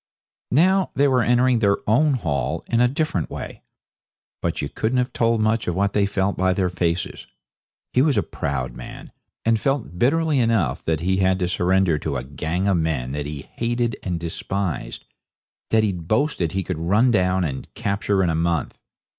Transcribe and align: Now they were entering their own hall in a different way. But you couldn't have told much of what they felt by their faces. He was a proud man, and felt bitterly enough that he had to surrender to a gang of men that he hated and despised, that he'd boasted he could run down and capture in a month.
Now 0.49 0.89
they 0.95 1.07
were 1.07 1.21
entering 1.21 1.59
their 1.59 1.77
own 1.87 2.15
hall 2.15 2.63
in 2.65 2.81
a 2.81 2.87
different 2.87 3.29
way. 3.29 3.61
But 4.41 4.59
you 4.59 4.67
couldn't 4.67 4.97
have 4.97 5.13
told 5.13 5.41
much 5.41 5.67
of 5.67 5.75
what 5.75 5.93
they 5.93 6.07
felt 6.07 6.35
by 6.35 6.53
their 6.53 6.71
faces. 6.71 7.27
He 7.93 8.01
was 8.01 8.17
a 8.17 8.23
proud 8.23 8.73
man, 8.75 9.11
and 9.45 9.59
felt 9.59 9.99
bitterly 9.99 10.39
enough 10.39 10.83
that 10.85 11.01
he 11.01 11.17
had 11.17 11.37
to 11.37 11.47
surrender 11.47 11.99
to 11.99 12.17
a 12.17 12.23
gang 12.23 12.67
of 12.67 12.77
men 12.77 13.11
that 13.11 13.27
he 13.27 13.43
hated 13.57 13.95
and 14.01 14.19
despised, 14.19 15.05
that 15.69 15.83
he'd 15.83 16.07
boasted 16.07 16.53
he 16.53 16.63
could 16.63 16.79
run 16.79 17.11
down 17.11 17.43
and 17.43 17.71
capture 17.75 18.23
in 18.23 18.31
a 18.31 18.33
month. 18.35 18.79